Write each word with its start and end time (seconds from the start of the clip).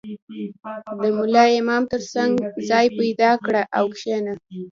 •د 1.03 1.05
ملا 1.17 1.43
امام 1.59 1.83
تر 1.93 2.01
څنګ 2.13 2.33
ځای 2.69 2.87
پیدا 2.99 3.31
کړه 3.45 3.61
او 3.77 3.85
کښېنه. 3.95 4.33